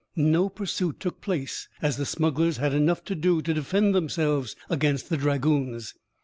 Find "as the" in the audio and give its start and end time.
1.79-2.07